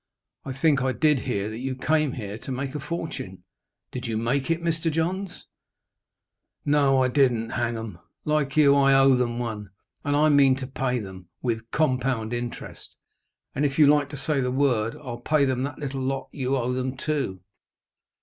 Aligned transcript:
I 0.45 0.51
think 0.51 0.81
I 0.81 0.93
did 0.93 1.19
hear 1.19 1.47
that 1.51 1.59
you 1.59 1.75
came 1.75 2.13
here 2.13 2.39
to 2.39 2.51
make 2.51 2.73
a 2.73 2.79
fortune. 2.79 3.43
Did 3.91 4.07
you 4.07 4.17
make 4.17 4.49
it, 4.49 4.59
Mr. 4.63 4.91
Johns?" 4.91 5.45
"No, 6.65 7.03
I 7.03 7.07
didn't 7.07 7.51
hang 7.51 7.77
'em! 7.77 7.99
I'm 7.99 7.99
like 8.25 8.57
you, 8.57 8.73
I 8.73 8.95
owe 8.95 9.15
them 9.15 9.37
one. 9.37 9.69
And 10.03 10.15
I 10.15 10.29
mean 10.29 10.55
to 10.55 10.65
pay 10.65 10.97
them, 10.97 11.29
with 11.43 11.69
compound 11.69 12.33
interest. 12.33 12.95
And, 13.53 13.63
if 13.63 13.77
you 13.77 13.85
like 13.85 14.09
to 14.09 14.17
say 14.17 14.41
the 14.41 14.49
word, 14.51 14.95
I'll 14.95 15.21
pay 15.21 15.45
them 15.45 15.61
that 15.65 15.77
little 15.77 16.01
lot 16.01 16.29
you 16.31 16.57
owe 16.57 16.73
them 16.73 16.97
too. 16.97 17.41